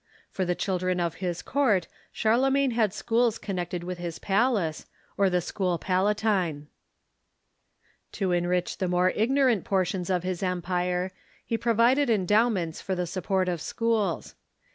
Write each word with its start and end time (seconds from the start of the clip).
For 0.31 0.45
the 0.45 0.55
children 0.55 0.99
of 0.99 1.13
his 1.21 1.43
court, 1.43 1.87
Charlemagne 2.11 2.71
had 2.71 2.91
schools 2.91 3.37
connected 3.37 3.83
with 3.83 3.99
his 3.99 4.17
palace, 4.17 4.87
or 5.15 5.29
the 5.29 5.41
School 5.41 5.77
Palatine. 5.77 6.65
To 8.13 8.31
enrich 8.31 8.79
the 8.79 8.87
more 8.87 9.11
ignorant 9.11 9.63
portions 9.63 10.09
of 10.09 10.23
his 10.23 10.41
empire, 10.41 11.11
he 11.45 11.55
provided 11.55 12.09
endowments 12.09 12.81
for 12.81 12.95
the 12.95 13.05
support 13.05 13.47
of 13.47 13.61
schools. 13.61 14.33